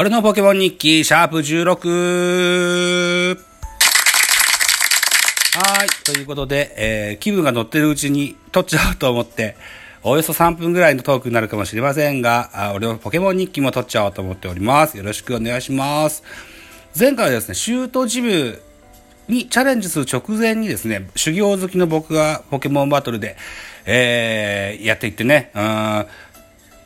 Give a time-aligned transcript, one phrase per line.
[0.00, 3.36] 俺のポケモン日記、シャープ16。
[5.52, 5.88] はい。
[6.06, 9.58] ということで、えー、気分が乗ってるうちに撮っちゃおうと思って、
[10.02, 14.96] およそ3分ぐらいのトークになるかもしれませんが、あ俺のポケモン日記も撮っちゃおうと思っております。
[14.96, 16.22] よろしくお願いします。
[16.98, 18.58] 前回はですね、シュートジム
[19.28, 23.36] にチャレンジする直前にですね、修行好きの僕がポケモンバトルで、
[23.84, 26.06] えー、やっていってね、うん、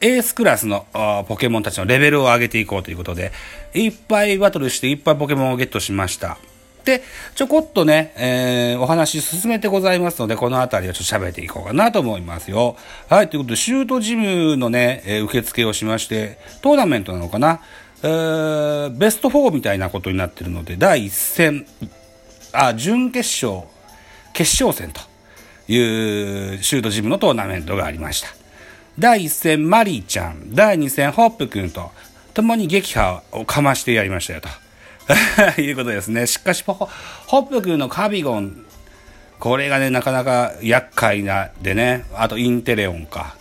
[0.00, 0.86] エースクラスの
[1.28, 3.32] ポケモンたちのレベルを上げていこうということで、
[3.74, 6.38] いっぱいバトルしていっぱいポケモンをゲットしました。
[6.84, 7.02] で、
[7.34, 12.76] ちょこっとね、えー、お話進めてございますので、この辺りをちょっと喋っていこうかなと思いますよ。
[13.08, 17.60] はい、ということで、シュートジムのね、えー、受付をしまして、トーナメントなのかな、
[18.02, 21.66] えー、ベスト4みたいなことになってるので、第1戦、
[22.52, 23.68] あ、準決勝、
[24.32, 25.02] 決勝戦と
[25.70, 28.39] いうシュートジムのトーナメントがありました。
[28.98, 31.90] 第1戦、マリーちゃん、第2戦、ホップ君と、
[32.34, 34.48] 共に撃破をかましてやりましたよと。
[35.60, 36.26] いうことですね。
[36.26, 38.64] しかし、ホップ君のカビゴン、
[39.38, 43.36] これがね、なかなか厄介な、でね、あとインテレオンか。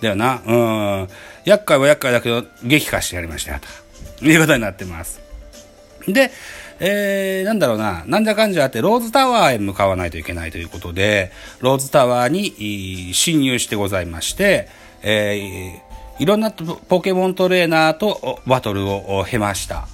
[0.00, 0.42] だよな。
[0.44, 0.52] う
[1.04, 1.08] ん。
[1.44, 3.60] 厄介は厄介だけど、撃破してやりましたよ
[4.20, 4.26] と。
[4.26, 5.20] いうことになってます。
[6.08, 6.30] で、
[6.84, 11.30] えー、なんだろうな、なんだかんじゃあって、ローズタワーへ向かわないといけないということで、
[11.60, 14.68] ローズタワーに侵入してございまして、
[15.02, 19.86] えー、いろんなポケモントレーナーとバトルを経ました。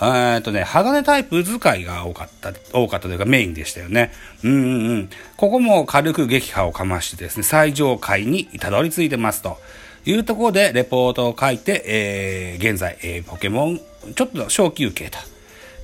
[0.00, 4.10] えっとね、鋼タイプ使いが多かった、多かったというかメインでしたよね。
[4.42, 5.10] うんうんうん。
[5.36, 9.58] ここも軽く撃破をかましてですね、最上階にたどり着いてますと
[10.06, 13.80] いうところでレポートを書いて、えー、現在、えー、ポケモン、
[14.14, 15.18] ちょっと小休憩と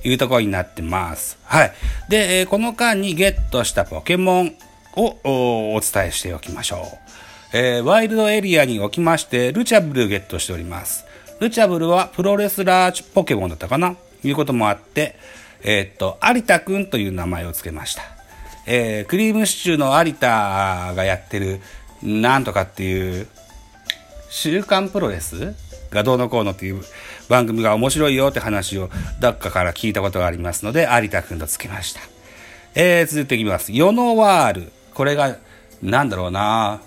[0.03, 1.37] いうところになってます。
[1.43, 1.73] はい。
[2.09, 4.55] で、えー、この間にゲットしたポケモン
[4.95, 6.87] をお伝えしておきましょ
[7.53, 7.57] う。
[7.57, 11.05] えー、ワイルドエリアにおきまして、ルチャブルゲットしております。
[11.39, 13.95] ルチャブルはプロレスラーポケモンだったかな？
[14.23, 15.15] いうこともあって、
[15.61, 18.03] えー、っと、有田くんという名前を付けました。
[18.65, 21.59] えー、クリームシチューの有田がやってる、
[22.01, 23.27] なんとかっていう、
[24.29, 25.53] 週刊プロレス？
[25.93, 26.81] がどうのこうのっていう
[27.29, 28.89] 番組が面白いよって話を
[29.19, 32.01] どっかから聞いたことがありますので、有田くんとつけました。
[32.75, 33.71] えー、続いていきます。
[33.71, 34.71] ヨノワール。
[34.93, 35.37] これが、
[35.81, 36.81] なんだろうな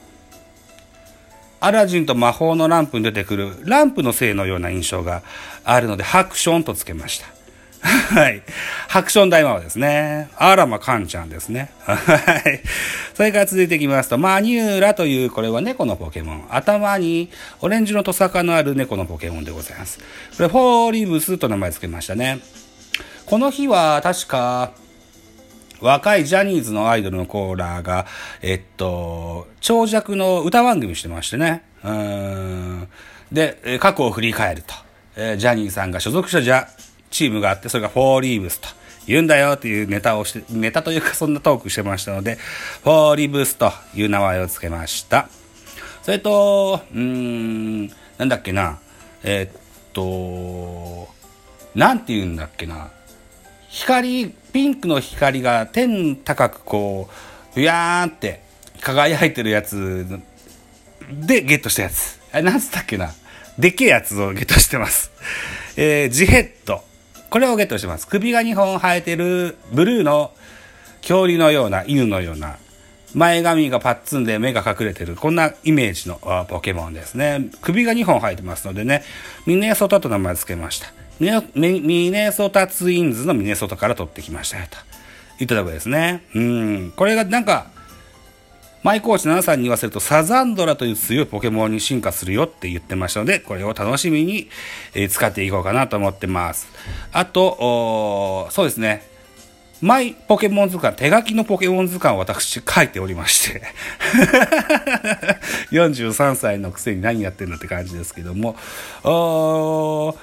[1.60, 5.22] アラジンと魔法のランプに出てくるランプのせいのような印象が
[5.64, 7.26] あるので、ハクションとつけました。
[7.86, 8.42] はい。
[8.88, 10.28] ハクション大魔王ですね。
[10.36, 11.70] アラマカンちゃんですね。
[11.80, 12.60] はい。
[13.14, 16.46] それから続いていきますと、マニューラという、これは猫のポケモン。
[16.50, 17.30] 頭に
[17.60, 19.98] オレンジのトサカのある猫のポケモンでございます。
[19.98, 20.04] こ
[20.42, 22.40] れ、フォーリブスと名前付けましたね。
[23.24, 24.72] この日は、確か、
[25.80, 28.06] 若いジャニーズのアイドルのコーラーが、
[28.42, 31.62] えっと、長尺の歌番組してましてね。
[31.84, 32.88] うん。
[33.30, 34.74] で、過去を振り返ると。
[35.16, 36.68] え、ジャニーさんが所属したじゃ、
[37.10, 38.68] チームがあって、それがフォーリーブスと
[39.06, 42.36] 言うんだよっていうネタをして、ネタというかそんなトークしてましたので、
[42.82, 45.28] フォーリーブスという名前を付けました。
[46.02, 48.78] それと、うーん、なんだっけな、
[49.22, 49.50] えー、っ
[49.92, 51.08] と、
[51.74, 52.90] なんて言うんだっけな、
[53.68, 58.42] 光、ピンクの光が天高くこう、ふやーんって
[58.80, 60.06] 輝いてるやつ
[61.10, 62.20] でゲットしたやつ。
[62.32, 63.12] あれ、なんつったっけな。
[63.58, 65.10] でけえやつをゲットしてます。
[65.76, 66.82] えー、ジヘッド。
[67.30, 68.06] これをゲットします。
[68.06, 70.32] 首が2本生えてるブルーの
[71.00, 72.56] 恐竜のような犬のような
[73.14, 77.48] 前髪がパッツンで目が隠れてるこんなイメージのポケモンですね。
[77.62, 79.02] 首が2本生えてますのでね、
[79.46, 80.92] ミネソタと名前付けました。
[81.18, 84.76] ミネソタツインズのミネソタから取ってきましたよと。
[85.38, 86.24] 言ったとこですね。
[86.34, 86.92] うん。
[86.94, 87.68] これがなんか、
[88.82, 94.48] マイコーチ7さんに言わせると、サザンドラという強いポケモンに進化するよって言ってましたので、これを楽しみに、
[95.08, 96.68] 使っていこうかなと思ってます。
[97.12, 99.16] あと、そうですね。
[99.82, 103.62] マイポケモン図鑑、手書きのポケモン図鑑を私書いておりまして
[105.70, 108.56] 43歳のくせに何やってんだって感じですけども、
[109.02, 110.14] こ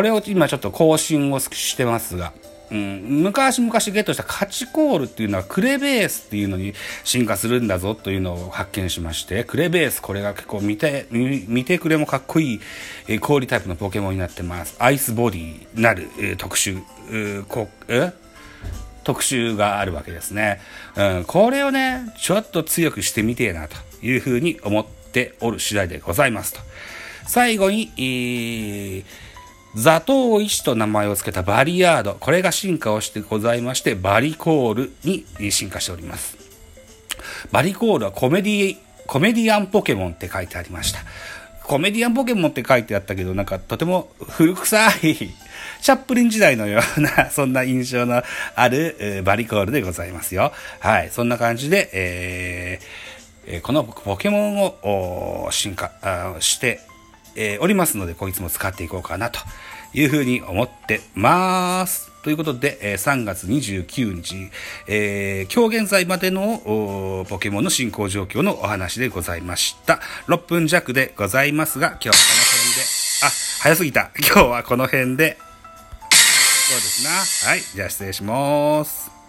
[0.00, 2.32] れを今ちょっと更新をしてますが、
[2.72, 6.72] うん、昔々ゲットしたカチコールっていうのはクレベースっていうのに
[7.04, 12.60] 進化するんだぞというのを発見しまして、クレベース、これが結構見て、見てくれもかっこいい、
[13.08, 14.76] えー、氷タイプのポケモンになってます。
[14.78, 18.14] アイスボディなる、えー、特殊、えー、こえ
[19.04, 20.60] 特集があるわけですね。
[20.96, 26.60] うん、これをね、ちょっと強くしてみてえなというふうに思っておる次第でございますと。
[27.26, 29.31] 最後に、えー
[29.74, 32.14] ザトウイシと名前を付けたバリアード。
[32.14, 36.36] これが進化をしてございまして、バリコールに進化しております。
[37.50, 38.76] バリコールはコメディ、
[39.06, 41.00] コメディアンポケモンって書いてありました。
[41.64, 44.90] コメディアンポケモンって書いてあったけど、なんかとても古臭い、
[45.80, 48.22] チャップリン時代のような、 そんな印象の
[48.54, 50.52] ある、バリコールでございますよ。
[50.80, 51.10] はい。
[51.10, 55.92] そんな感じで、えー、このポケモンを進化
[56.40, 56.80] して、
[57.36, 59.40] えー、おりますので、こいつも使っていこうかなと
[59.94, 62.10] いうふうに思ってます。
[62.22, 64.50] ということで、えー、3月29日、
[64.86, 70.00] えー、今日現在までのポケモンの進行状況のお話でございました。
[70.28, 72.82] 6分弱でございますが、今日はこの辺で、
[73.24, 73.30] あ、
[73.62, 74.10] 早すぎた。
[74.18, 75.38] 今日はこの辺で、
[76.68, 77.50] そうですな。
[77.50, 79.21] はい、じゃあ失礼します。